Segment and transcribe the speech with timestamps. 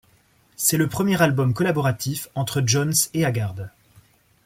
[0.55, 3.67] C'est le premier album collaboratif entre Jones et Haggard.